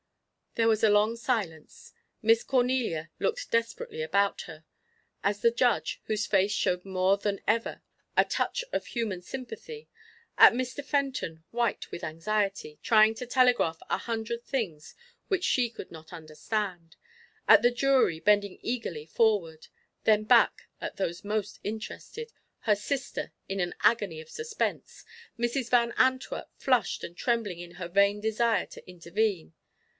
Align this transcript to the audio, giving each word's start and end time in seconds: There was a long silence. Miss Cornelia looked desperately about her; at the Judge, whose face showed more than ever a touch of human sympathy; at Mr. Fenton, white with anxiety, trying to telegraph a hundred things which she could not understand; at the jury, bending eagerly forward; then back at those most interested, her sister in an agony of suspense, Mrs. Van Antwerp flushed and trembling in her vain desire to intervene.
There 0.55 0.67
was 0.67 0.83
a 0.83 0.89
long 0.89 1.15
silence. 1.15 1.93
Miss 2.21 2.43
Cornelia 2.43 3.09
looked 3.19 3.51
desperately 3.51 4.01
about 4.01 4.41
her; 4.41 4.65
at 5.23 5.37
the 5.41 5.51
Judge, 5.51 6.01
whose 6.05 6.25
face 6.25 6.51
showed 6.51 6.83
more 6.83 7.17
than 7.17 7.39
ever 7.47 7.81
a 8.17 8.25
touch 8.25 8.65
of 8.73 8.87
human 8.87 9.21
sympathy; 9.21 9.87
at 10.39 10.51
Mr. 10.53 10.83
Fenton, 10.83 11.43
white 11.51 11.89
with 11.91 12.03
anxiety, 12.03 12.79
trying 12.83 13.13
to 13.15 13.25
telegraph 13.27 13.77
a 13.89 13.99
hundred 13.99 14.43
things 14.43 14.93
which 15.29 15.43
she 15.45 15.69
could 15.69 15.89
not 15.91 16.11
understand; 16.11 16.97
at 17.47 17.61
the 17.61 17.71
jury, 17.71 18.19
bending 18.19 18.57
eagerly 18.61 19.05
forward; 19.05 19.67
then 20.03 20.23
back 20.23 20.63
at 20.81 20.97
those 20.97 21.23
most 21.23 21.59
interested, 21.63 22.33
her 22.61 22.75
sister 22.75 23.31
in 23.47 23.59
an 23.61 23.73
agony 23.83 24.19
of 24.19 24.29
suspense, 24.31 25.05
Mrs. 25.39 25.69
Van 25.69 25.93
Antwerp 25.95 26.49
flushed 26.57 27.05
and 27.05 27.15
trembling 27.15 27.59
in 27.59 27.75
her 27.75 27.87
vain 27.87 28.19
desire 28.19 28.65
to 28.65 28.85
intervene. 28.89 29.53